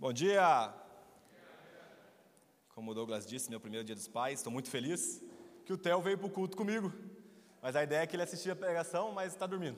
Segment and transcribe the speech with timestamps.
[0.00, 0.72] Bom dia!
[2.72, 5.20] Como o Douglas disse, meu primeiro dia dos pais, estou muito feliz
[5.66, 6.92] que o Theo veio para o culto comigo.
[7.60, 9.76] Mas a ideia é que ele assistia a pregação, mas está dormindo.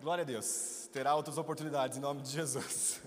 [0.00, 0.88] Glória a Deus.
[0.90, 2.98] Terá outras oportunidades em nome de Jesus.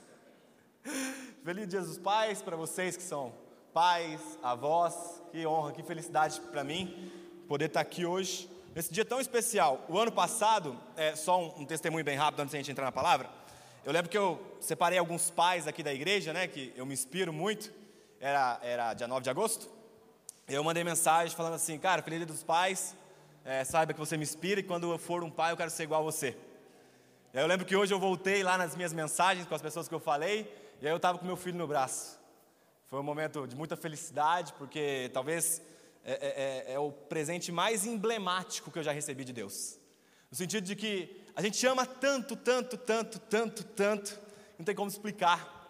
[1.44, 3.34] Feliz Dia dos Pais para vocês que são
[3.74, 5.24] pais, avós.
[5.32, 7.12] Que honra, que felicidade para mim
[7.48, 9.84] poder estar aqui hoje, nesse dia tão especial.
[9.90, 12.86] O ano passado, é, só um, um testemunho bem rápido antes de a gente entrar
[12.86, 13.37] na palavra.
[13.88, 17.32] Eu lembro que eu separei alguns pais aqui da igreja, né, que eu me inspiro
[17.32, 17.72] muito.
[18.20, 19.70] Era, era dia 9 de agosto.
[20.46, 22.98] Eu mandei mensagem falando assim, cara, feliz dia dos pais,
[23.46, 25.84] é, saiba que você me inspira e quando eu for um pai eu quero ser
[25.84, 26.36] igual a você.
[27.34, 29.88] E aí eu lembro que hoje eu voltei lá nas minhas mensagens com as pessoas
[29.88, 32.20] que eu falei, e aí eu estava com meu filho no braço.
[32.88, 35.62] Foi um momento de muita felicidade, porque talvez
[36.04, 39.80] é, é, é, é o presente mais emblemático que eu já recebi de Deus.
[40.30, 44.20] No sentido de que a gente ama tanto, tanto, tanto, tanto, tanto,
[44.58, 45.70] não tem como explicar.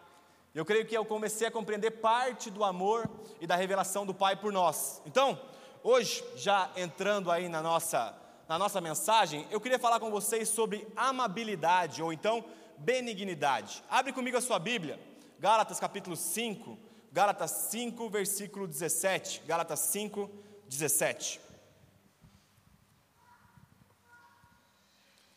[0.55, 3.09] Eu creio que eu comecei a compreender parte do amor
[3.41, 5.02] e da revelação do Pai por nós.
[5.06, 5.38] Então,
[5.83, 8.16] hoje, já entrando aí na nossa,
[8.47, 12.45] na nossa mensagem, eu queria falar com vocês sobre amabilidade ou então
[12.78, 13.84] benignidade.
[13.89, 14.97] Abre comigo a sua Bíblia,
[15.38, 16.78] Gálatas capítulo 5,
[17.11, 19.44] Gálatas 5, versículo 17.
[19.45, 20.30] Gálatas 5,
[20.69, 21.41] 17.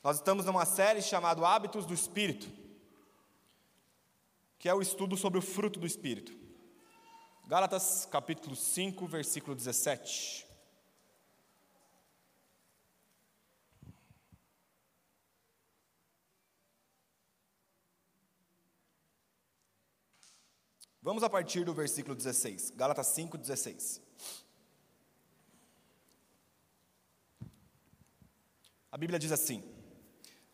[0.02, 2.50] Nós estamos numa série chamada Hábitos do Espírito,
[4.58, 6.32] que é o estudo sobre o fruto do Espírito.
[7.46, 10.46] Gálatas capítulo 5, versículo 17.
[21.02, 24.00] Vamos a partir do versículo 16, Gálatas 5, 16.
[28.92, 29.79] A Bíblia diz assim: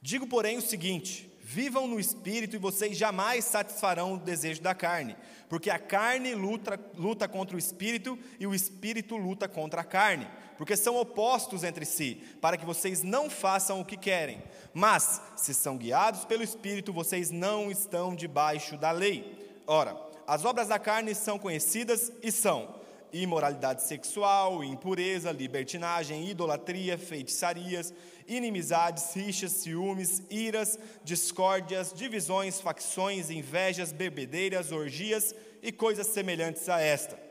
[0.00, 5.16] Digo, porém, o seguinte: vivam no espírito e vocês jamais satisfarão o desejo da carne,
[5.48, 10.26] porque a carne luta, luta contra o espírito e o espírito luta contra a carne,
[10.58, 14.42] porque são opostos entre si, para que vocês não façam o que querem.
[14.74, 19.60] Mas, se são guiados pelo espírito, vocês não estão debaixo da lei.
[19.68, 22.74] Ora, as obras da carne são conhecidas e são
[23.12, 27.92] imoralidade sexual, impureza, libertinagem, idolatria, feitiçarias,
[28.26, 37.26] inimizades, rixas, ciúmes, iras, discórdias, divisões, facções, invejas, bebedeiras, orgias e coisas semelhantes a esta.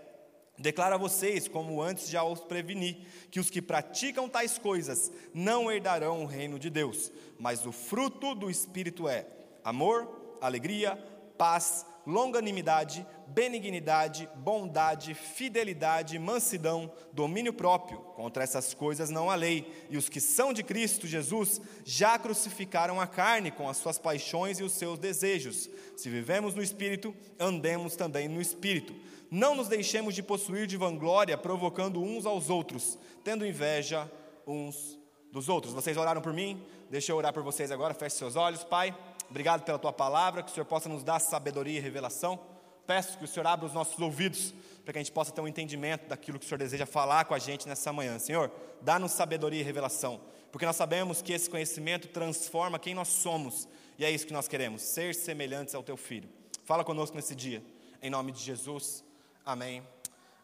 [0.58, 5.70] Declaro a vocês, como antes já os preveni, que os que praticam tais coisas não
[5.70, 9.28] herdarão o reino de Deus, mas o fruto do Espírito é
[9.64, 10.98] amor, alegria,
[11.38, 18.00] paz, longanimidade, benignidade, bondade, fidelidade, mansidão, domínio próprio.
[18.16, 19.88] Contra essas coisas não há lei.
[19.90, 24.60] E os que são de Cristo Jesus já crucificaram a carne com as suas paixões
[24.60, 25.70] e os seus desejos.
[25.96, 28.94] Se vivemos no Espírito, andemos também no Espírito.
[29.32, 34.10] Não nos deixemos de possuir de vanglória, provocando uns aos outros, tendo inveja
[34.46, 35.00] uns
[35.32, 35.74] dos outros.
[35.74, 36.64] Vocês oraram por mim?
[36.90, 37.94] Deixa eu orar por vocês agora.
[37.94, 38.96] Feche seus olhos, Pai.
[39.30, 42.40] Obrigado pela tua palavra, que o Senhor possa nos dar sabedoria e revelação.
[42.86, 44.54] Peço que o Senhor abra os nossos ouvidos
[44.84, 47.34] para que a gente possa ter um entendimento daquilo que o Senhor deseja falar com
[47.34, 48.20] a gente nessa manhã.
[48.20, 50.22] Senhor, dá-nos sabedoria e revelação,
[50.52, 54.48] porque nós sabemos que esse conhecimento transforma quem nós somos, e é isso que nós
[54.48, 56.30] queremos, ser semelhantes ao teu filho.
[56.64, 57.64] Fala conosco nesse dia,
[58.02, 59.04] em nome de Jesus.
[59.44, 59.82] Amém,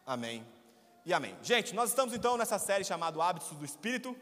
[0.04, 0.44] amém
[1.06, 1.36] e amém.
[1.42, 4.16] Gente, nós estamos então nessa série chamada Hábitos do Espírito,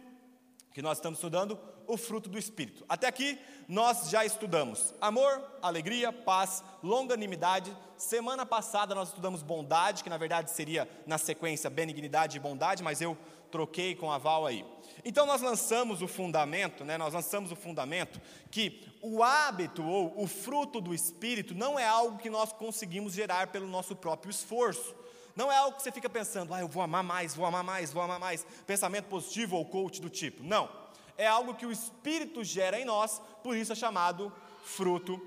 [0.72, 2.84] que nós estamos estudando o fruto do Espírito.
[2.88, 3.38] Até aqui
[3.69, 7.76] nós já estudamos amor, alegria, paz, longanimidade.
[7.97, 13.00] Semana passada nós estudamos bondade, que na verdade seria na sequência benignidade e bondade, mas
[13.00, 13.16] eu
[13.50, 14.64] troquei com a Val aí.
[15.04, 16.97] Então nós lançamos o fundamento, né?
[16.97, 18.20] Nós lançamos o fundamento
[18.50, 23.48] que o hábito ou o fruto do espírito não é algo que nós conseguimos gerar
[23.48, 24.94] pelo nosso próprio esforço.
[25.36, 27.92] Não é algo que você fica pensando, ah, eu vou amar mais, vou amar mais,
[27.92, 30.42] vou amar mais, pensamento positivo ou coach do tipo.
[30.42, 30.80] Não
[31.20, 34.32] é algo que o Espírito gera em nós, por isso é chamado
[34.64, 35.20] fruto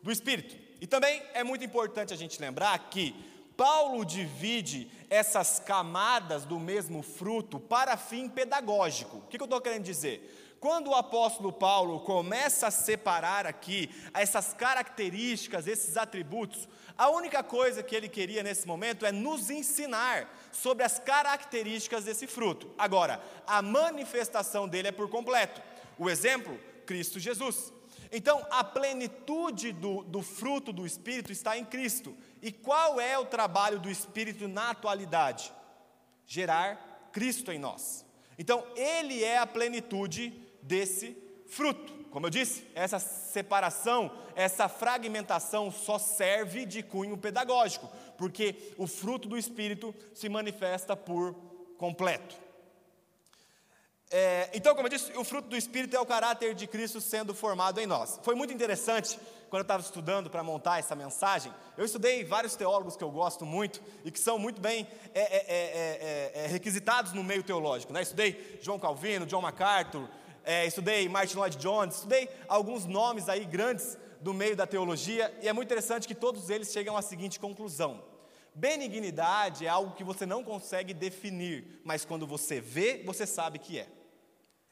[0.00, 0.56] do Espírito.
[0.80, 3.12] E também é muito importante a gente lembrar que
[3.56, 9.16] Paulo divide essas camadas do mesmo fruto para fim pedagógico.
[9.16, 10.49] O que eu estou querendo dizer?
[10.60, 16.68] Quando o apóstolo Paulo começa a separar aqui essas características, esses atributos,
[16.98, 22.26] a única coisa que ele queria nesse momento é nos ensinar sobre as características desse
[22.26, 22.70] fruto.
[22.76, 25.62] Agora, a manifestação dele é por completo.
[25.98, 27.72] O exemplo, Cristo Jesus.
[28.12, 32.14] Então, a plenitude do, do fruto do Espírito está em Cristo.
[32.42, 35.50] E qual é o trabalho do Espírito na atualidade?
[36.26, 38.04] Gerar Cristo em nós.
[38.38, 41.16] Então, Ele é a plenitude desse
[41.48, 42.00] fruto.
[42.10, 49.28] Como eu disse, essa separação, essa fragmentação só serve de cunho pedagógico, porque o fruto
[49.28, 51.34] do Espírito se manifesta por
[51.78, 52.36] completo.
[54.12, 57.32] É, então, como eu disse, o fruto do Espírito é o caráter de Cristo sendo
[57.32, 58.18] formado em nós.
[58.24, 59.16] Foi muito interessante
[59.48, 61.54] quando eu estava estudando para montar essa mensagem.
[61.76, 64.84] Eu estudei vários teólogos que eu gosto muito e que são muito bem
[65.14, 67.92] é, é, é, é, é requisitados no meio teológico.
[67.92, 68.02] Né?
[68.02, 70.08] Estudei João Calvino, John MacArthur,
[70.66, 75.52] estudei Martin Lloyd Jones, estudei alguns nomes aí grandes do meio da teologia e é
[75.52, 78.02] muito interessante que todos eles chegam à seguinte conclusão:
[78.54, 83.78] benignidade é algo que você não consegue definir, mas quando você vê, você sabe que
[83.78, 83.88] é.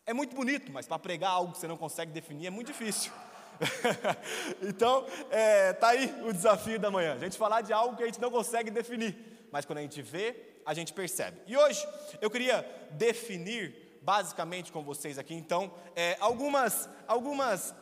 [0.06, 3.12] É muito bonito, mas para pregar algo que você não consegue definir é muito difícil.
[4.62, 7.14] então, é, tá aí o desafio da manhã.
[7.14, 9.16] A gente falar de algo que a gente não consegue definir,
[9.50, 11.40] mas quando a gente vê, a gente percebe.
[11.46, 11.86] E hoje
[12.20, 12.62] eu queria
[12.92, 17.74] definir basicamente com vocês aqui, então, é, algumas, algumas,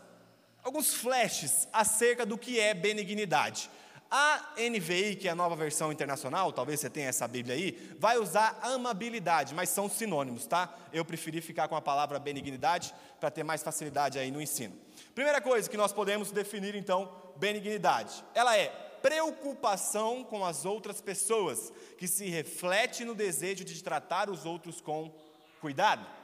[0.60, 3.70] alguns flashes acerca do que é benignidade.
[4.10, 8.18] A NVI, que é a nova versão internacional, talvez você tenha essa Bíblia aí, vai
[8.18, 10.74] usar amabilidade, mas são sinônimos, tá?
[10.92, 14.74] Eu preferi ficar com a palavra benignidade para ter mais facilidade aí no ensino.
[15.14, 18.24] Primeira coisa que nós podemos definir então, benignidade.
[18.34, 18.66] Ela é
[19.00, 25.14] preocupação com as outras pessoas, que se reflete no desejo de tratar os outros com
[25.60, 26.15] cuidado.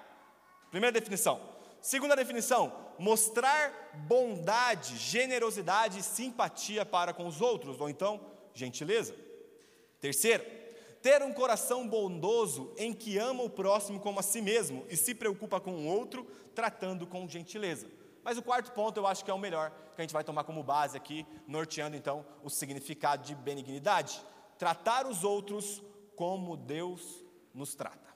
[0.72, 1.38] Primeira definição.
[1.82, 8.19] Segunda definição, mostrar bondade, generosidade e simpatia para com os outros, ou então,
[8.54, 9.14] gentileza.
[10.00, 10.42] Terceiro,
[11.02, 15.14] ter um coração bondoso em que ama o próximo como a si mesmo e se
[15.14, 16.24] preocupa com o outro,
[16.54, 17.86] tratando com gentileza.
[18.24, 20.44] Mas o quarto ponto eu acho que é o melhor, que a gente vai tomar
[20.44, 24.24] como base aqui, norteando então o significado de benignidade.
[24.56, 25.82] Tratar os outros
[26.16, 27.22] como Deus
[27.52, 28.11] nos trata.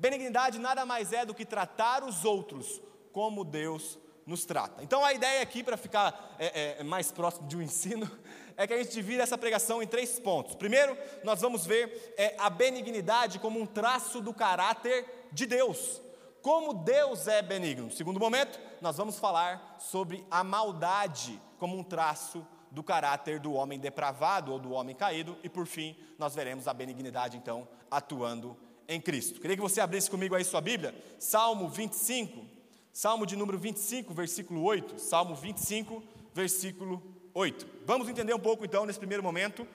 [0.00, 2.80] Benignidade nada mais é do que tratar os outros
[3.12, 4.82] como Deus nos trata.
[4.82, 8.10] Então a ideia aqui, para ficar é, é, mais próximo de um ensino,
[8.56, 10.54] é que a gente divide essa pregação em três pontos.
[10.54, 16.00] Primeiro, nós vamos ver é, a benignidade como um traço do caráter de Deus.
[16.40, 17.90] Como Deus é benigno.
[17.90, 23.78] Segundo momento, nós vamos falar sobre a maldade como um traço do caráter do homem
[23.78, 25.36] depravado ou do homem caído.
[25.42, 28.56] E por fim, nós veremos a benignidade então atuando
[28.90, 29.40] em Cristo.
[29.40, 32.44] Queria que você abrisse comigo aí sua Bíblia, Salmo 25,
[32.92, 34.98] Salmo de número 25, versículo 8.
[34.98, 36.02] Salmo 25,
[36.34, 37.00] versículo
[37.32, 37.68] 8.
[37.86, 39.66] Vamos entender um pouco então, nesse primeiro momento,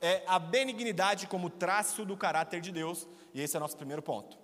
[0.00, 4.00] é, a benignidade como traço do caráter de Deus, e esse é o nosso primeiro
[4.00, 4.38] ponto.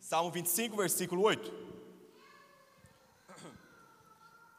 [0.00, 1.52] Salmo 25, versículo 8.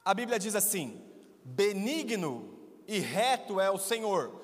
[0.05, 1.01] A Bíblia diz assim:
[1.43, 2.58] Benigno
[2.89, 4.41] e reto é o Senhor.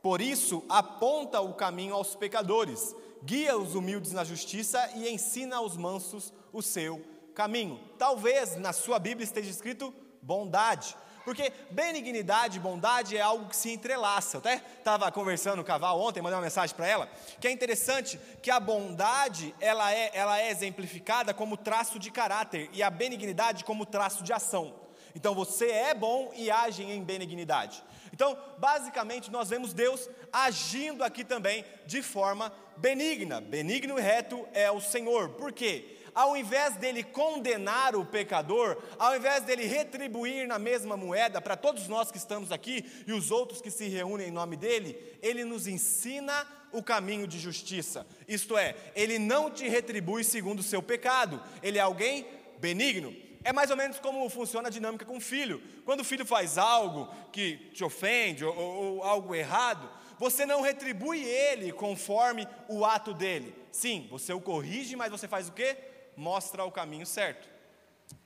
[0.00, 2.94] Por isso, aponta o caminho aos pecadores,
[3.24, 7.04] guia os humildes na justiça e ensina aos mansos o seu
[7.34, 7.80] caminho.
[7.98, 9.92] Talvez na sua Bíblia esteja escrito
[10.22, 14.36] bondade, porque benignidade e bondade é algo que se entrelaça.
[14.36, 17.10] Eu até estava conversando com o Caval ontem, mandei uma mensagem para ela,
[17.40, 22.70] que é interessante que a bondade ela é, ela é exemplificada como traço de caráter
[22.72, 24.83] e a benignidade como traço de ação.
[25.14, 27.82] Então você é bom e age em benignidade.
[28.12, 33.40] Então, basicamente, nós vemos Deus agindo aqui também de forma benigna.
[33.40, 35.30] Benigno e reto é o Senhor.
[35.30, 35.98] Por quê?
[36.14, 41.88] Ao invés dele condenar o pecador, ao invés dele retribuir na mesma moeda para todos
[41.88, 45.66] nós que estamos aqui e os outros que se reúnem em nome dele, ele nos
[45.66, 48.06] ensina o caminho de justiça.
[48.28, 52.26] Isto é, ele não te retribui segundo o seu pecado, ele é alguém
[52.60, 53.23] benigno.
[53.44, 55.62] É mais ou menos como funciona a dinâmica com o filho.
[55.84, 61.22] Quando o filho faz algo que te ofende ou, ou, algo errado, você não retribui
[61.22, 63.54] ele conforme o ato dele.
[63.70, 65.76] Sim, você o corrige, mas você faz o quê?
[66.16, 67.46] Mostra o caminho certo.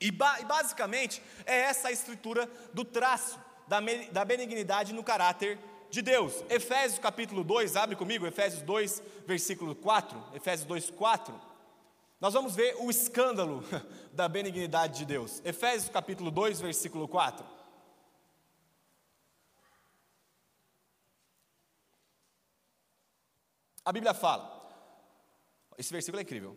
[0.00, 3.80] E, ba e basicamente é essa a estrutura do traço da,
[4.12, 5.58] da benignidade no caráter
[5.90, 6.44] de Deus.
[6.48, 10.22] Efésios capítulo 2, abre comigo, Efésios 2, versículo 4.
[10.34, 11.47] Efésios 2, 4.
[12.20, 13.62] Nós vamos ver o escândalo
[14.12, 15.40] da benignidade de Deus.
[15.44, 17.46] Efésios capítulo 2, versículo 4.
[23.84, 24.54] A Bíblia fala,
[25.78, 26.56] esse versículo é incrível.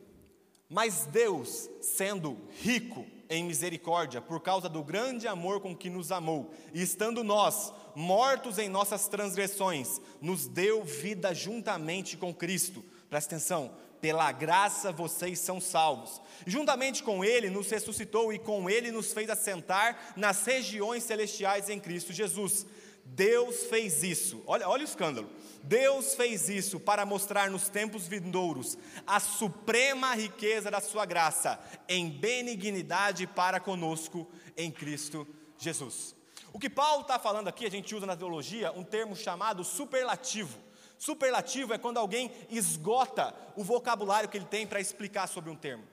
[0.68, 6.52] Mas Deus, sendo rico em misericórdia, por causa do grande amor com que nos amou,
[6.74, 12.84] e estando nós mortos em nossas transgressões, nos deu vida juntamente com Cristo.
[13.10, 16.22] Presta atenção, pela graça vocês são salvos.
[16.46, 21.80] Juntamente com Ele nos ressuscitou e com Ele nos fez assentar nas regiões celestiais em
[21.80, 22.66] Cristo Jesus,
[23.06, 25.30] Deus fez isso, olha, olha o escândalo.
[25.64, 32.10] Deus fez isso para mostrar nos tempos vindouros a suprema riqueza da sua graça em
[32.10, 34.28] benignidade para conosco
[34.58, 35.28] em Cristo
[35.58, 36.16] Jesus.
[36.54, 40.58] O que Paulo está falando aqui, a gente usa na teologia um termo chamado superlativo.
[41.02, 45.84] Superlativo é quando alguém esgota o vocabulário que ele tem para explicar sobre um termo.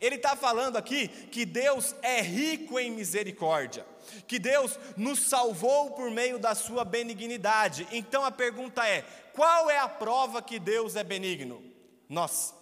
[0.00, 3.84] Ele está falando aqui que Deus é rico em misericórdia,
[4.28, 7.88] que Deus nos salvou por meio da sua benignidade.
[7.90, 9.02] Então a pergunta é:
[9.32, 11.60] qual é a prova que Deus é benigno?
[12.08, 12.54] Nós.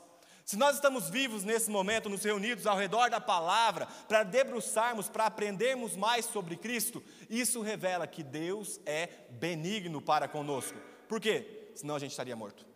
[0.42, 5.26] Se nós estamos vivos nesse momento, nos reunidos ao redor da palavra, para debruçarmos, para
[5.26, 10.78] aprendermos mais sobre Cristo, isso revela que Deus é benigno para conosco.
[11.07, 11.59] Por quê?
[11.80, 12.66] Senão a gente estaria morto.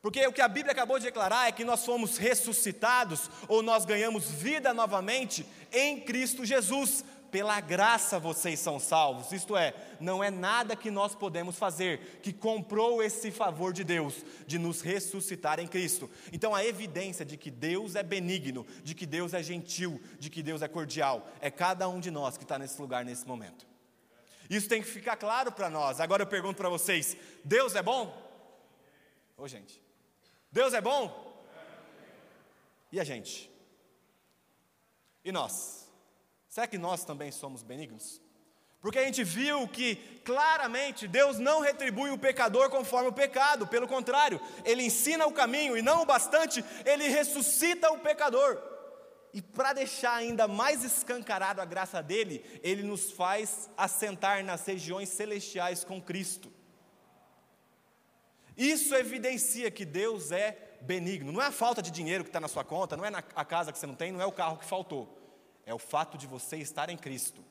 [0.00, 3.84] Porque o que a Bíblia acabou de declarar é que nós fomos ressuscitados ou nós
[3.84, 7.04] ganhamos vida novamente em Cristo Jesus.
[7.32, 12.32] Pela graça vocês são salvos, isto é, não é nada que nós podemos fazer que
[12.32, 16.08] comprou esse favor de Deus, de nos ressuscitar em Cristo.
[16.32, 20.44] Então, a evidência de que Deus é benigno, de que Deus é gentil, de que
[20.44, 23.66] Deus é cordial, é cada um de nós que está nesse lugar nesse momento.
[24.48, 25.98] Isso tem que ficar claro para nós.
[25.98, 28.33] Agora eu pergunto para vocês: Deus é bom?
[29.36, 29.82] Ô, gente,
[30.50, 31.34] Deus é bom?
[32.92, 33.50] E a gente?
[35.24, 35.90] E nós?
[36.48, 38.22] Será que nós também somos benignos?
[38.80, 43.88] Porque a gente viu que claramente Deus não retribui o pecador conforme o pecado, pelo
[43.88, 48.62] contrário, Ele ensina o caminho e não o bastante, Ele ressuscita o pecador.
[49.32, 55.08] E para deixar ainda mais escancarado a graça dele, Ele nos faz assentar nas regiões
[55.08, 56.52] celestiais com Cristo.
[58.56, 61.32] Isso evidencia que Deus é benigno.
[61.32, 63.72] Não é a falta de dinheiro que está na sua conta, não é a casa
[63.72, 65.18] que você não tem, não é o carro que faltou.
[65.66, 67.42] É o fato de você estar em Cristo.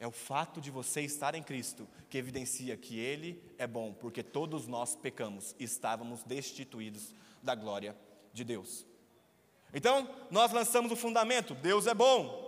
[0.00, 4.22] É o fato de você estar em Cristo que evidencia que Ele é bom, porque
[4.22, 7.96] todos nós pecamos e estávamos destituídos da glória
[8.32, 8.86] de Deus.
[9.74, 12.46] Então, nós lançamos o fundamento: Deus é bom.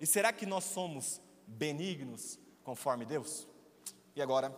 [0.00, 3.46] E será que nós somos benignos conforme Deus?
[4.14, 4.56] E agora,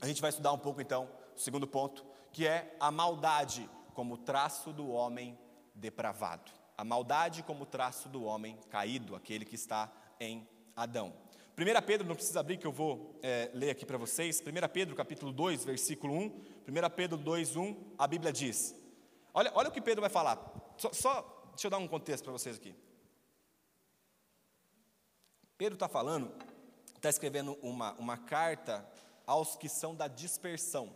[0.00, 4.16] a gente vai estudar um pouco então o segundo ponto, que é a maldade como
[4.16, 5.38] traço do homem
[5.74, 6.52] depravado.
[6.76, 9.90] A maldade como traço do homem caído, aquele que está
[10.20, 11.12] em Adão.
[11.56, 14.40] 1 Pedro, não precisa abrir que eu vou é, ler aqui para vocês.
[14.40, 16.20] 1 Pedro capítulo 2, versículo 1.
[16.20, 18.76] 1 Pedro 2, 1, a Bíblia diz.
[19.34, 20.38] Olha, olha o que Pedro vai falar.
[20.76, 22.76] Só, só deixa eu dar um contexto para vocês aqui.
[25.56, 26.32] Pedro está falando,
[26.94, 28.88] está escrevendo uma, uma carta
[29.28, 30.90] aos que são da dispersão.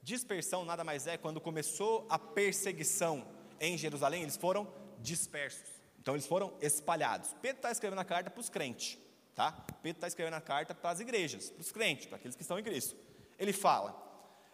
[0.00, 3.26] Dispersão nada mais é quando começou a perseguição
[3.60, 5.68] em Jerusalém, eles foram dispersos.
[5.98, 7.34] Então eles foram espalhados.
[7.42, 8.96] Pedro está escrevendo a carta para os crentes,
[9.34, 9.50] tá?
[9.82, 12.58] Pedro está escrevendo a carta para as igrejas, para os crentes, para aqueles que estão
[12.58, 12.94] em Cristo.
[13.38, 14.00] Ele fala: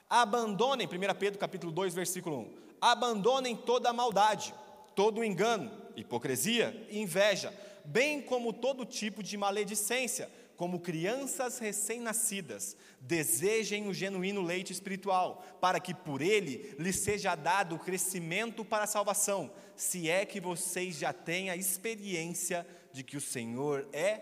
[0.08, 4.54] abandonem, 1 Pedro capítulo 2, versículo 1, abandonem toda a maldade,
[4.94, 7.52] todo engano, hipocrisia e inveja,
[7.84, 15.80] bem como todo tipo de maledicência como crianças recém-nascidas, desejem o genuíno leite espiritual, para
[15.80, 20.98] que por ele lhes seja dado o crescimento para a salvação, se é que vocês
[20.98, 24.20] já têm a experiência de que o Senhor é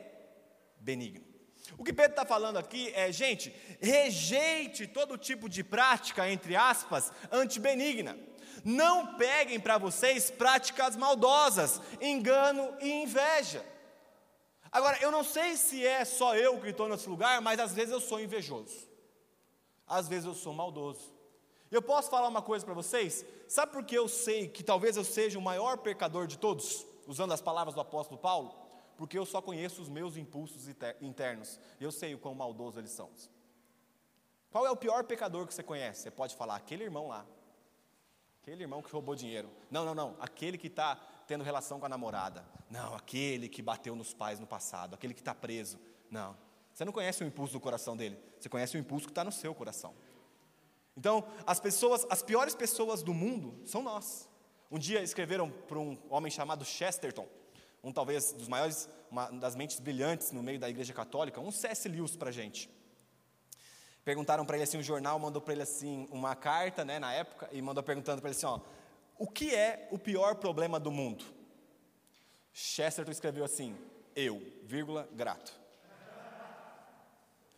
[0.78, 1.24] benigno.
[1.76, 7.12] O que Pedro está falando aqui é, gente, rejeite todo tipo de prática, entre aspas,
[7.32, 8.16] antibenigna.
[8.64, 13.64] Não peguem para vocês práticas maldosas, engano e inveja.
[14.70, 17.92] Agora, eu não sei se é só eu que estou nesse lugar, mas às vezes
[17.92, 18.88] eu sou invejoso.
[19.86, 21.18] Às vezes eu sou maldoso.
[21.70, 23.24] Eu posso falar uma coisa para vocês?
[23.46, 26.86] Sabe por que eu sei que talvez eu seja o maior pecador de todos?
[27.06, 28.54] Usando as palavras do apóstolo Paulo?
[28.96, 30.68] Porque eu só conheço os meus impulsos
[31.00, 31.58] internos.
[31.80, 33.10] E eu sei o quão maldoso eles são.
[34.50, 36.02] Qual é o pior pecador que você conhece?
[36.02, 37.24] Você pode falar, aquele irmão lá.
[38.42, 39.50] Aquele irmão que roubou dinheiro.
[39.70, 40.16] Não, não, não.
[40.18, 40.98] Aquele que está
[41.28, 42.44] tendo relação com a namorada.
[42.70, 45.78] Não, aquele que bateu nos pais no passado, aquele que está preso.
[46.10, 46.34] Não.
[46.72, 49.30] Você não conhece o impulso do coração dele, você conhece o impulso que está no
[49.30, 49.94] seu coração.
[50.96, 54.28] Então, as pessoas, as piores pessoas do mundo são nós.
[54.70, 57.28] Um dia escreveram para um homem chamado Chesterton,
[57.84, 61.88] um talvez dos maiores, uma das mentes brilhantes no meio da igreja católica, um C.S.
[61.88, 62.70] Lewis para a gente.
[64.02, 67.48] Perguntaram para ele assim, um jornal mandou para ele assim uma carta, né, na época,
[67.52, 68.58] e mandou perguntando para ele assim, ó,
[69.18, 71.24] o que é o pior problema do mundo?
[72.52, 73.76] Chesterton escreveu assim:
[74.14, 75.52] eu, vírgula, grato.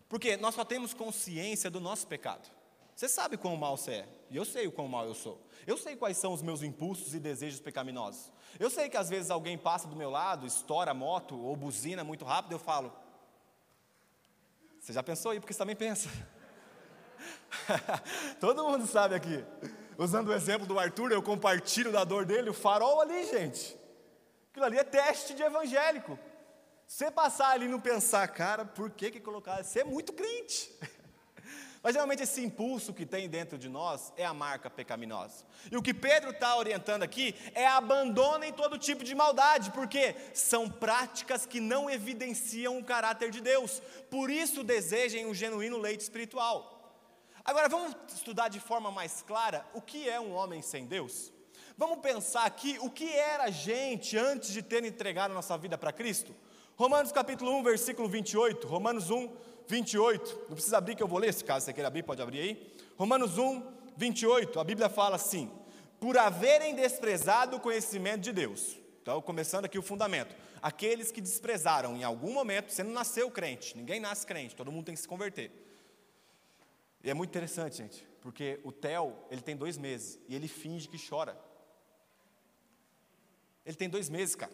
[0.08, 2.50] Porque nós só temos consciência do nosso pecado.
[2.96, 5.40] Você sabe quão mal você é, e eu sei o quão mal eu sou.
[5.66, 8.30] Eu sei quais são os meus impulsos e desejos pecaminosos.
[8.58, 12.04] Eu sei que às vezes alguém passa do meu lado, estoura a moto ou buzina
[12.04, 12.92] muito rápido, eu falo:
[14.78, 16.10] Você já pensou aí, porque você também pensa.
[18.40, 19.44] Todo mundo sabe aqui.
[20.00, 23.76] Usando o exemplo do Arthur, eu compartilho da dor dele, o farol ali, gente.
[24.50, 26.18] Aquilo ali é teste de evangélico.
[26.86, 29.62] Você passar ali e não pensar, cara, por que que colocar?
[29.62, 30.72] Você é muito crente.
[31.82, 35.44] Mas geralmente esse impulso que tem dentro de nós é a marca pecaminosa.
[35.70, 40.66] E o que Pedro está orientando aqui é abandonem todo tipo de maldade, porque são
[40.66, 43.82] práticas que não evidenciam o caráter de Deus.
[44.08, 46.79] Por isso desejem um genuíno leite espiritual.
[47.44, 51.32] Agora vamos estudar de forma mais clara o que é um homem sem Deus.
[51.76, 55.78] Vamos pensar aqui o que era a gente antes de ter entregado a nossa vida
[55.78, 56.34] para Cristo.
[56.76, 58.66] Romanos capítulo 1, versículo 28.
[58.66, 59.30] Romanos 1,
[59.66, 60.40] 28.
[60.48, 62.74] Não precisa abrir que eu vou ler, se caso você queira abrir, pode abrir aí.
[62.98, 63.62] Romanos 1,
[63.96, 64.60] 28.
[64.60, 65.50] A Bíblia fala assim:
[65.98, 68.78] Por haverem desprezado o conhecimento de Deus.
[69.00, 70.36] Então, começando aqui o fundamento.
[70.62, 74.84] Aqueles que desprezaram em algum momento, você não nasceu crente, ninguém nasce crente, todo mundo
[74.84, 75.69] tem que se converter.
[77.02, 80.88] E é muito interessante, gente, porque o Theo, ele tem dois meses e ele finge
[80.88, 81.38] que chora.
[83.64, 84.52] Ele tem dois meses, cara.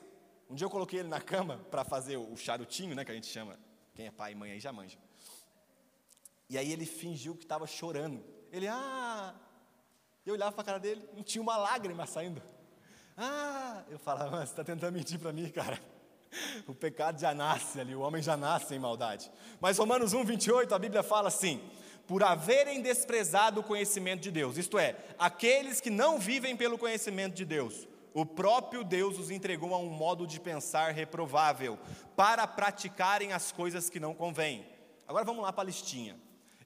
[0.49, 3.27] Um dia eu coloquei ele na cama para fazer o charutinho, né, que a gente
[3.27, 3.59] chama.
[3.95, 4.99] Quem é pai e mãe aí já manja.
[6.49, 8.25] E aí ele fingiu que estava chorando.
[8.53, 9.35] Ele, ah.
[10.25, 12.43] Eu olhava para a cara dele, não tinha uma lágrima saindo.
[13.17, 15.81] Ah, eu falava, você está tentando mentir para mim, cara.
[16.67, 19.31] O pecado já nasce ali, o homem já nasce em maldade.
[19.61, 21.63] Mas Romanos 1, 28, a Bíblia fala assim:
[22.07, 27.35] por haverem desprezado o conhecimento de Deus, isto é, aqueles que não vivem pelo conhecimento
[27.35, 31.79] de Deus, o próprio Deus os entregou a um modo de pensar reprovável,
[32.15, 34.67] para praticarem as coisas que não convêm.
[35.07, 36.17] Agora vamos lá para a listinha.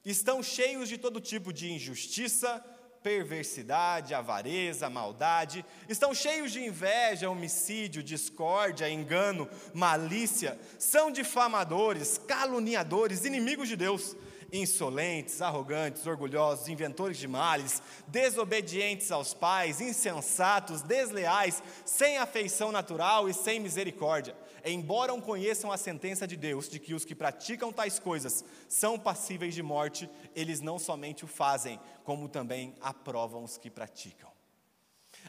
[0.05, 2.63] Estão cheios de todo tipo de injustiça,
[3.03, 13.67] perversidade, avareza, maldade, estão cheios de inveja, homicídio, discórdia, engano, malícia, são difamadores, caluniadores, inimigos
[13.67, 14.15] de Deus
[14.51, 23.33] insolentes, arrogantes, orgulhosos, inventores de males, desobedientes aos pais, insensatos, desleais, sem afeição natural e
[23.33, 24.35] sem misericórdia.
[24.63, 29.55] Embora conheçam a sentença de Deus de que os que praticam tais coisas são passíveis
[29.55, 34.29] de morte, eles não somente o fazem, como também aprovam os que praticam.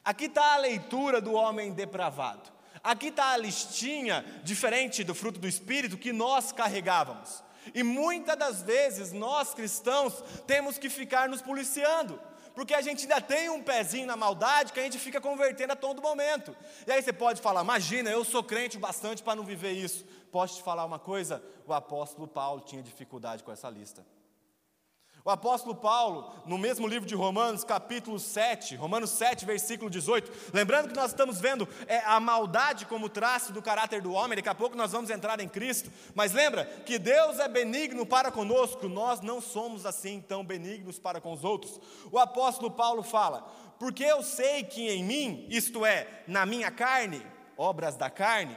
[0.05, 2.51] Aqui está a leitura do homem depravado.
[2.83, 7.43] Aqui está a listinha, diferente do fruto do Espírito, que nós carregávamos.
[7.75, 12.21] E muitas das vezes nós cristãos temos que ficar nos policiando,
[12.55, 15.77] porque a gente ainda tem um pezinho na maldade que a gente fica convertendo a
[15.77, 16.55] todo momento.
[16.87, 20.05] E aí você pode falar: imagina, eu sou crente bastante para não viver isso.
[20.31, 21.43] Posso te falar uma coisa?
[21.67, 24.05] O apóstolo Paulo tinha dificuldade com essa lista.
[25.25, 30.89] O apóstolo Paulo, no mesmo livro de Romanos, capítulo 7, Romanos 7, versículo 18, lembrando
[30.89, 34.55] que nós estamos vendo é, a maldade como traço do caráter do homem, daqui a
[34.55, 39.21] pouco nós vamos entrar em Cristo, mas lembra que Deus é benigno para conosco, nós
[39.21, 41.81] não somos assim tão benignos para com os outros.
[42.11, 47.25] O apóstolo Paulo fala: Porque eu sei que em mim, isto é, na minha carne,
[47.57, 48.57] obras da carne,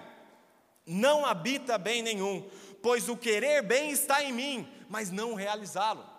[0.84, 2.44] não habita bem nenhum,
[2.82, 6.15] pois o querer bem está em mim, mas não realizá-lo.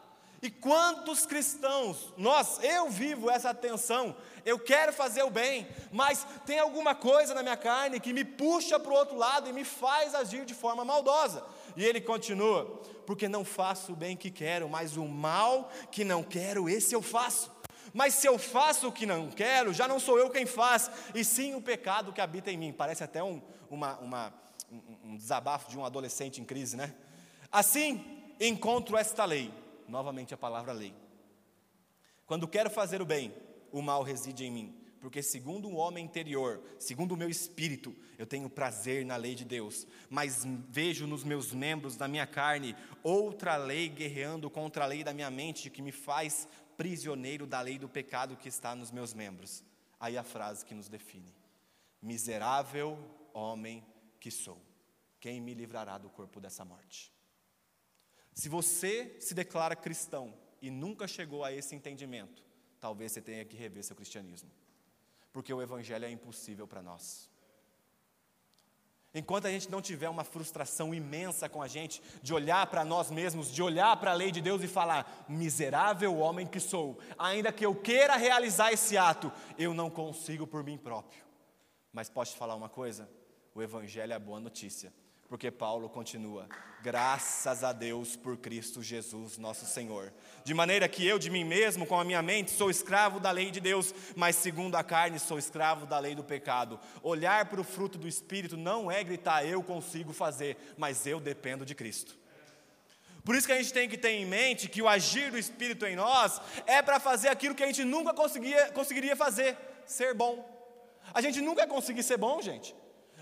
[0.47, 6.61] E quantos cristãos, nós, eu vivo essa tensão, eu quero fazer o bem, mas tem
[6.61, 10.15] alguma coisa na minha carne que me puxa para o outro lado e me faz
[10.15, 11.45] agir de forma maldosa.
[11.77, 16.23] E ele continua: porque não faço o bem que quero, mas o mal que não
[16.23, 17.51] quero, esse eu faço.
[17.93, 21.25] Mas se eu faço o que não quero, já não sou eu quem faz, e
[21.25, 22.73] sim o pecado que habita em mim.
[22.73, 24.33] Parece até um, uma, uma,
[24.71, 26.95] um, desabafo de um adolescente em crise, né?
[27.51, 30.95] Assim, encontro esta lei novamente a palavra lei.
[32.27, 33.33] Quando quero fazer o bem,
[33.71, 38.27] o mal reside em mim, porque segundo o homem interior, segundo o meu espírito, eu
[38.27, 43.57] tenho prazer na lei de Deus, mas vejo nos meus membros da minha carne outra
[43.57, 47.89] lei guerreando contra a lei da minha mente que me faz prisioneiro da lei do
[47.89, 49.65] pecado que está nos meus membros.
[50.01, 51.35] Aí a frase que nos define:
[52.03, 52.99] Miserável
[53.33, 53.85] homem
[54.19, 54.61] que sou,
[55.21, 57.16] quem me livrará do corpo dessa morte?
[58.37, 62.45] Se você se declara cristão e nunca chegou a esse entendimento,
[62.79, 64.51] talvez você tenha que rever seu cristianismo,
[65.33, 67.31] porque o Evangelho é impossível para nós.
[69.15, 73.11] Enquanto a gente não tiver uma frustração imensa com a gente, de olhar para nós
[73.11, 77.51] mesmos, de olhar para a lei de Deus e falar: miserável homem que sou, ainda
[77.51, 81.25] que eu queira realizar esse ato, eu não consigo por mim próprio.
[81.91, 83.09] Mas posso te falar uma coisa?
[83.55, 84.93] O Evangelho é a boa notícia
[85.29, 86.49] porque Paulo continua:
[86.83, 90.13] graças a Deus por Cristo Jesus, nosso Senhor.
[90.45, 93.51] De maneira que eu, de mim mesmo, com a minha mente, sou escravo da lei
[93.51, 96.79] de Deus, mas segundo a carne, sou escravo da lei do pecado.
[97.03, 101.67] Olhar para o fruto do Espírito não é gritar, eu consigo fazer, mas eu dependo
[101.67, 102.17] de Cristo.
[103.25, 105.85] Por isso que a gente tem que ter em mente que o agir do Espírito
[105.85, 110.49] em nós é para fazer aquilo que a gente nunca conseguia, conseguiria fazer, ser bom.
[111.13, 112.73] A gente nunca vai conseguir ser bom, gente.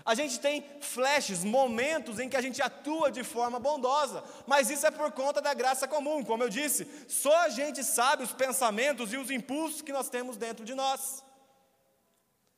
[0.05, 4.85] A gente tem flashes, momentos em que a gente atua de forma bondosa, mas isso
[4.85, 6.23] é por conta da graça comum.
[6.23, 10.37] Como eu disse, só a gente sabe os pensamentos e os impulsos que nós temos
[10.37, 11.23] dentro de nós.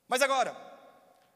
[0.06, 0.54] Mas agora,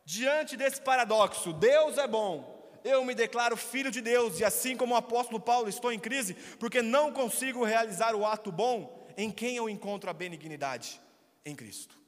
[0.04, 4.92] diante desse paradoxo, Deus é bom, eu me declaro filho de Deus, e assim como
[4.92, 9.56] o apóstolo Paulo, estou em crise, porque não consigo realizar o ato bom, em quem
[9.56, 11.00] eu encontro a benignidade?
[11.42, 11.98] Em Cristo.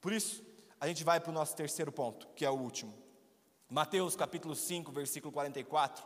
[0.00, 0.42] Por isso,
[0.80, 3.09] a gente vai para o nosso terceiro ponto, que é o último.
[3.70, 6.04] Mateus capítulo 5, versículo 44.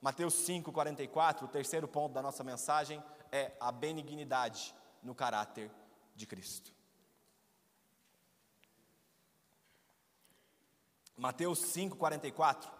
[0.00, 5.72] Mateus 5, 44, o terceiro ponto da nossa mensagem é a benignidade no caráter
[6.14, 6.72] de Cristo.
[11.16, 12.70] Mateus 5, 44.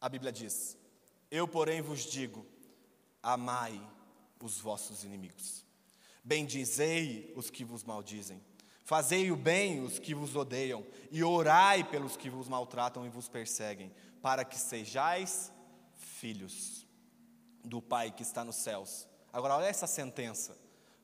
[0.00, 0.78] A Bíblia diz:
[1.28, 2.46] Eu, porém, vos digo:
[3.20, 3.84] amai
[4.40, 5.64] os vossos inimigos,
[6.22, 8.40] bendizei os que vos maldizem
[8.86, 13.28] Fazei o bem os que vos odeiam, e orai pelos que vos maltratam e vos
[13.28, 15.52] perseguem, para que sejais
[15.96, 16.86] filhos
[17.64, 19.08] do Pai que está nos céus.
[19.32, 20.56] Agora, olha essa sentença,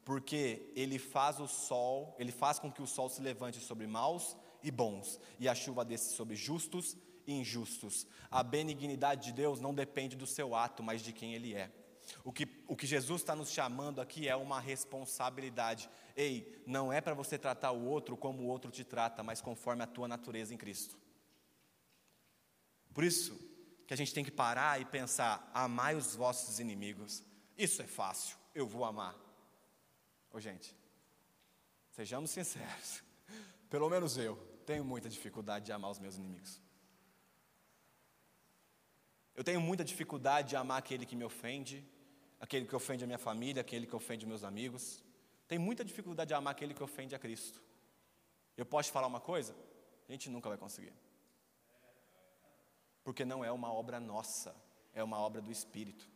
[0.05, 4.37] porque ele faz o sol, ele faz com que o sol se levante sobre maus
[4.63, 8.07] e bons, e a chuva desce sobre justos e injustos.
[8.31, 11.69] A benignidade de Deus não depende do seu ato, mas de quem ele é.
[12.25, 15.89] O que, o que Jesus está nos chamando aqui é uma responsabilidade.
[16.17, 19.83] Ei, não é para você tratar o outro como o outro te trata, mas conforme
[19.83, 20.97] a tua natureza em Cristo.
[22.93, 23.39] Por isso
[23.87, 27.23] que a gente tem que parar e pensar: amai os vossos inimigos.
[27.57, 29.15] Isso é fácil, eu vou amar.
[30.31, 30.75] Ô gente,
[31.91, 33.03] sejamos sinceros,
[33.69, 36.62] pelo menos eu tenho muita dificuldade de amar os meus inimigos.
[39.35, 41.85] Eu tenho muita dificuldade de amar aquele que me ofende,
[42.39, 45.03] aquele que ofende a minha família, aquele que ofende meus amigos.
[45.49, 47.63] Tenho muita dificuldade de amar aquele que ofende a Cristo.
[48.57, 49.55] Eu posso te falar uma coisa?
[50.09, 50.93] A gente nunca vai conseguir.
[53.03, 54.55] Porque não é uma obra nossa,
[54.93, 56.09] é uma obra do Espírito.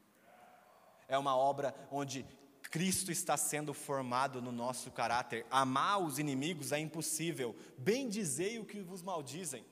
[1.08, 2.26] É uma obra onde
[2.70, 5.46] Cristo está sendo formado no nosso caráter.
[5.50, 7.56] Amar os inimigos é impossível.
[7.78, 9.64] Bem dizei o que vos maldizem.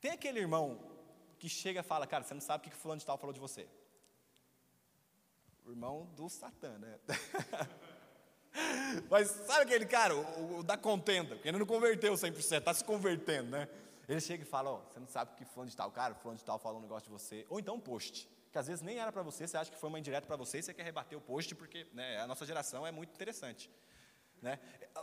[0.00, 0.93] Tem aquele irmão
[1.34, 3.40] que chega e fala, cara, você não sabe o que fulano de tal falou de
[3.40, 3.68] você.
[5.64, 6.98] O irmão do Satã, né?
[9.10, 12.84] Mas sabe aquele cara, o, o da contenda, que ainda não converteu 100%, está se
[12.84, 13.68] convertendo, né?
[14.08, 16.14] Ele chega e fala, ó, oh, você não sabe o que fulano de tal, cara,
[16.14, 17.46] fulano de tal falou um negócio de você.
[17.48, 19.88] Ou então um post, que às vezes nem era para você, você acha que foi
[19.88, 22.86] uma indireta para você e você quer rebater o post, porque né, a nossa geração
[22.86, 23.70] é muito interessante.
[24.42, 24.58] Né?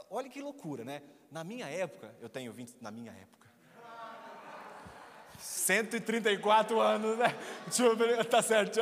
[0.09, 1.01] Olha que loucura, né?
[1.31, 3.50] Na minha época, eu tenho 20, na minha época,
[5.41, 7.35] 134 anos, né?
[7.71, 8.79] Tio, tá certo.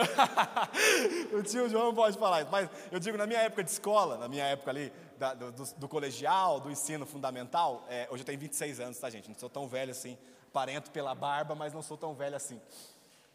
[1.34, 4.28] o tio João pode falar isso, mas eu digo, na minha época de escola, na
[4.28, 8.80] minha época ali, da, do, do, colegial, do ensino fundamental, é, hoje eu tenho 26
[8.80, 9.30] anos, tá, gente?
[9.30, 10.18] Não sou tão velho assim,
[10.52, 12.62] parento pela barba, mas não sou tão velho assim.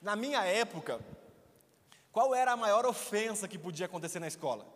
[0.02, 1.00] Na minha época,
[2.12, 4.66] qual era a maior ofensa que podia acontecer na escola?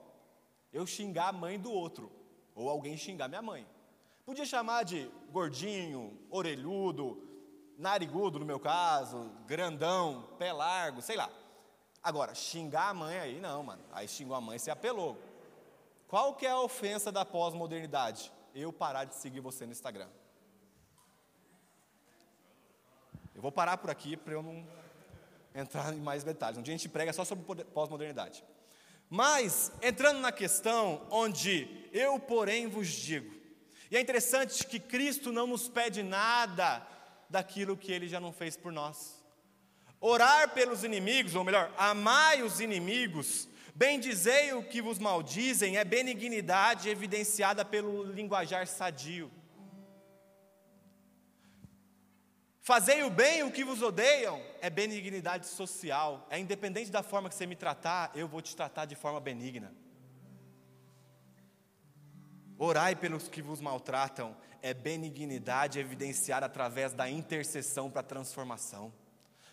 [0.73, 2.11] Eu xingar a mãe do outro,
[2.55, 3.67] ou alguém xingar minha mãe.
[4.25, 7.28] Podia chamar de gordinho, orelhudo,
[7.79, 11.31] narigudo no meu caso, grandão, pé largo, sei lá.
[12.03, 13.83] Agora, xingar a mãe aí não, mano.
[13.93, 15.17] Aí xingou a mãe, você apelou.
[16.09, 18.33] Qual que é a ofensa da pós-modernidade?
[18.55, 20.09] Eu parar de seguir você no Instagram.
[23.35, 24.67] Eu vou parar por aqui para eu não
[25.55, 26.59] entrar em mais detalhes.
[26.59, 28.45] Um dia a gente prega só sobre pós-modernidade.
[29.09, 33.39] Mas, entrando na questão onde eu, porém, vos digo,
[33.91, 36.87] e é interessante que Cristo não nos pede nada
[37.29, 39.23] daquilo que ele já não fez por nós.
[40.01, 46.89] Orar pelos inimigos, ou melhor, amai os inimigos, bendizei o que vos maldizem, é benignidade
[46.89, 49.31] evidenciada pelo linguajar sadio.
[52.69, 56.27] Fazei o bem o que vos odeiam, é benignidade social.
[56.29, 59.73] É independente da forma que você me tratar, eu vou te tratar de forma benigna.
[62.59, 68.93] Orai pelos que vos maltratam, é benignidade evidenciada através da intercessão para a transformação.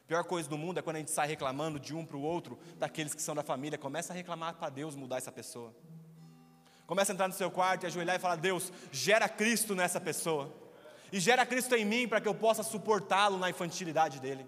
[0.07, 2.59] Pior coisa do mundo é quando a gente sai reclamando de um para o outro,
[2.77, 5.75] daqueles que são da família, começa a reclamar para Deus mudar essa pessoa.
[6.85, 10.53] Começa a entrar no seu quarto e ajoelhar e falar: Deus, gera Cristo nessa pessoa.
[11.11, 14.45] E gera Cristo em mim para que eu possa suportá-lo na infantilidade dele.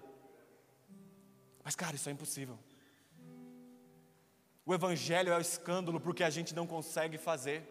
[1.64, 2.58] Mas, cara, isso é impossível.
[4.64, 7.62] O Evangelho é o escândalo porque a gente não consegue fazer.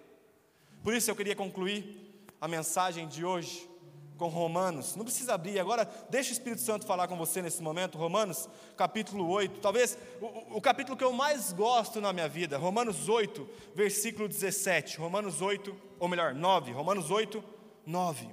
[0.84, 2.07] Por isso eu queria concluir
[2.40, 3.70] a mensagem de hoje,
[4.18, 4.96] com Romanos.
[4.96, 7.98] Não precisa abrir, agora deixa o Espírito Santo falar com você nesse momento.
[7.98, 9.60] Romanos, capítulo 8.
[9.60, 12.58] Talvez o, o, capítulo que eu mais gosto na minha vida.
[12.58, 14.98] Romanos 8, versículo 17.
[14.98, 16.72] Romanos 8, ou melhor, 9.
[16.72, 17.44] Romanos 8,
[17.86, 18.28] 9.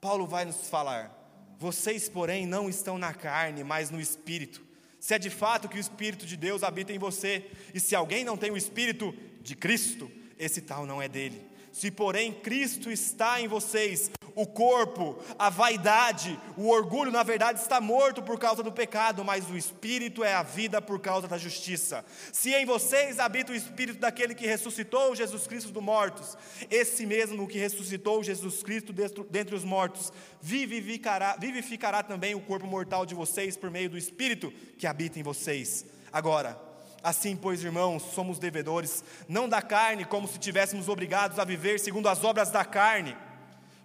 [0.00, 1.12] Paulo vai nos falar:
[1.58, 4.68] Vocês, porém, não estão na carne, mas no espírito.
[5.00, 8.24] Se é de fato que o Espírito de Deus habita em você, e se alguém
[8.24, 11.46] não tem o Espírito de Cristo, esse tal não é dele.
[11.78, 17.80] Se, porém, Cristo está em vocês, o corpo, a vaidade, o orgulho, na verdade, está
[17.80, 22.04] morto por causa do pecado, mas o espírito é a vida por causa da justiça.
[22.32, 26.36] Se em vocês habita o espírito daquele que ressuscitou Jesus Cristo dos mortos,
[26.68, 28.92] esse mesmo que ressuscitou Jesus Cristo
[29.30, 30.12] dentre os mortos,
[30.42, 35.22] vivificará, vivificará também o corpo mortal de vocês por meio do espírito que habita em
[35.22, 35.86] vocês.
[36.12, 36.67] Agora,
[37.02, 42.08] Assim, pois, irmãos, somos devedores, não da carne, como se tivéssemos obrigados a viver segundo
[42.08, 43.16] as obras da carne.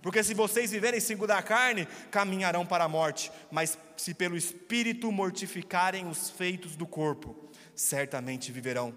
[0.04, 5.10] Porque se vocês viverem segundo a carne, caminharão para a morte, mas se pelo Espírito
[5.10, 8.94] mortificarem os feitos do corpo, certamente viverão.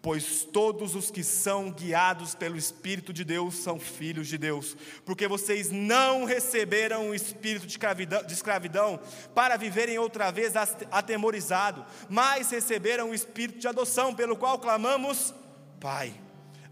[0.00, 4.74] Pois todos os que são guiados pelo Espírito de Deus são filhos de Deus.
[5.04, 8.98] Porque vocês não receberam o espírito de escravidão,
[9.34, 10.54] para viverem outra vez
[10.90, 15.34] atemorizados, mas receberam o espírito de adoção, pelo qual clamamos:
[15.78, 16.25] Pai.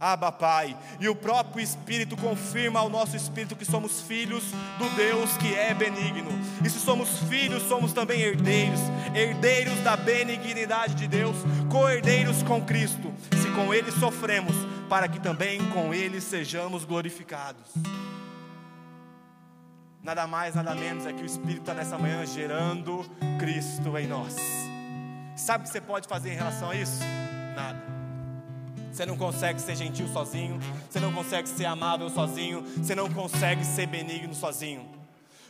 [0.04, 4.44] Abba Pai, e o próprio Espírito confirma ao nosso espírito que somos filhos
[4.78, 6.30] do Deus que é benigno.
[6.62, 8.80] E se somos filhos, somos também herdeiros,
[9.14, 11.36] herdeiros da benignidade de Deus,
[11.70, 14.54] co-herdeiros com Cristo, se com Ele sofremos,
[14.90, 17.72] para que também com Ele sejamos glorificados.
[20.02, 23.06] Nada mais, nada menos é que o Espírito está nessa manhã gerando
[23.38, 24.36] Cristo em nós.
[25.34, 27.00] Sabe o que você pode fazer em relação a isso?
[27.56, 27.93] Nada.
[28.94, 30.56] Você não consegue ser gentil sozinho,
[30.88, 34.88] você não consegue ser amável sozinho, você não consegue ser benigno sozinho.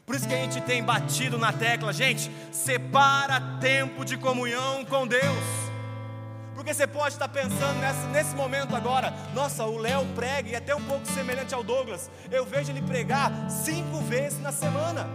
[0.07, 5.07] Por isso que a gente tem batido na tecla, gente, separa tempo de comunhão com
[5.07, 5.45] Deus.
[6.55, 10.57] Porque você pode estar pensando nesse, nesse momento agora, nossa, o Léo prega e é
[10.57, 12.11] até um pouco semelhante ao Douglas.
[12.33, 15.07] Eu vejo ele pregar cinco vezes na semana.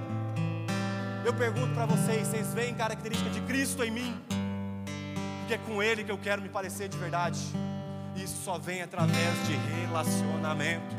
[1.26, 4.22] Eu pergunto para vocês, vocês veem característica de Cristo em mim?
[5.40, 7.40] Porque é com Ele que eu quero me parecer de verdade.
[8.24, 10.96] Isso só vem através de relacionamento.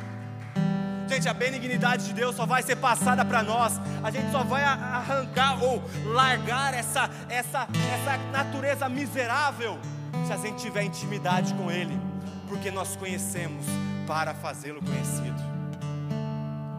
[1.07, 3.79] Gente, a benignidade de Deus só vai ser passada para nós.
[4.03, 9.79] A gente só vai arrancar ou largar essa, essa, essa natureza miserável
[10.27, 11.99] se a gente tiver intimidade com Ele,
[12.49, 13.67] porque nós conhecemos
[14.07, 15.43] para fazê-lo conhecido.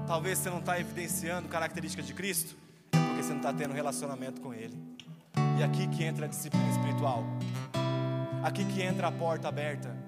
[0.08, 2.56] Talvez você não está evidenciando características de Cristo,
[2.94, 4.78] é porque você não está tendo relacionamento com Ele.
[5.60, 7.24] E aqui que entra a disciplina espiritual.
[8.44, 10.01] Aqui que entra a porta aberta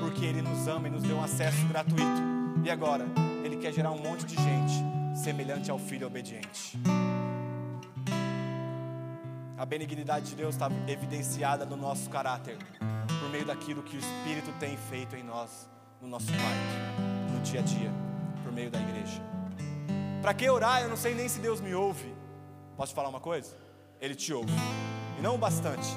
[0.00, 2.22] porque Ele nos ama e nos deu acesso gratuito.
[2.64, 3.04] E agora,
[3.44, 4.74] Ele quer gerar um monte de gente
[5.14, 6.78] semelhante ao Filho obediente.
[9.56, 12.56] A benignidade de Deus está evidenciada no nosso caráter,
[13.20, 15.68] por meio daquilo que o Espírito tem feito em nós,
[16.00, 17.90] no nosso quarto, no dia a dia,
[18.44, 19.20] por meio da igreja.
[20.22, 20.82] Para que orar?
[20.82, 22.14] Eu não sei nem se Deus me ouve.
[22.76, 23.56] Posso falar uma coisa?
[24.00, 24.52] Ele te ouve,
[25.18, 25.88] e não o bastante,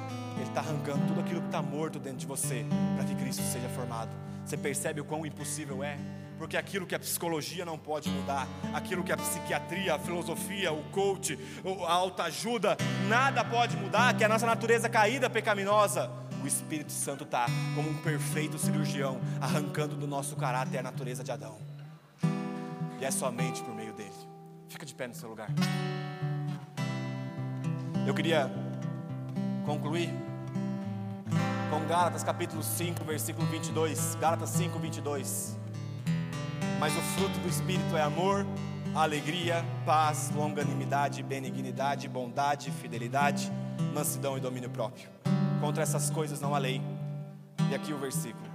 [0.42, 3.70] ele está arrancando tudo aquilo que está morto dentro de você, para que Cristo seja
[3.70, 4.10] formado.
[4.44, 5.98] Você percebe o quão impossível é?
[6.38, 10.84] Porque aquilo que a psicologia não pode mudar, aquilo que a psiquiatria, a filosofia, o
[10.86, 11.38] coach,
[11.88, 12.76] a autoajuda,
[13.08, 16.10] nada pode mudar, que é a nossa natureza caída, pecaminosa.
[16.44, 21.32] O Espírito Santo está como um perfeito cirurgião, arrancando do nosso caráter a natureza de
[21.32, 21.60] Adão.
[23.00, 24.10] E é somente por meio dele.
[24.68, 25.50] Fica de pé no seu lugar.
[28.08, 28.52] Eu queria
[29.64, 30.31] concluir
[31.72, 34.16] com Gálatas capítulo 5, versículo 22.
[34.16, 35.58] Gálatas 5, 22.
[36.78, 38.46] Mas o fruto do Espírito é amor,
[38.94, 43.50] alegria, paz, longanimidade, benignidade, bondade, fidelidade,
[43.94, 45.08] mansidão e domínio próprio.
[45.62, 46.82] Contra essas coisas não há lei.
[47.70, 48.52] E aqui o versículo.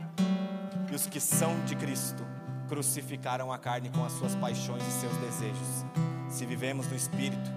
[0.93, 2.23] E os que são de Cristo
[2.69, 5.87] crucificaram a carne com as suas paixões e seus desejos.
[6.29, 7.51] Se vivemos no Espírito,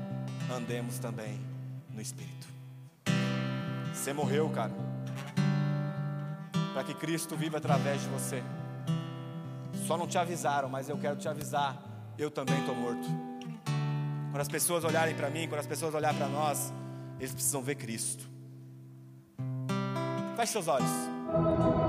[0.56, 1.38] andemos também
[1.94, 2.48] no Espírito.
[3.94, 4.99] Você morreu, cara
[6.80, 8.42] para que Cristo viva através de você.
[9.86, 11.78] Só não te avisaram, mas eu quero te avisar,
[12.18, 13.06] eu também estou morto.
[14.32, 16.72] Quando as pessoas olharem para mim, quando as pessoas olharem para nós,
[17.20, 18.24] eles precisam ver Cristo.
[20.38, 21.89] Feche seus olhos.